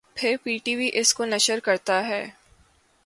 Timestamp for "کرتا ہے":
1.59-2.25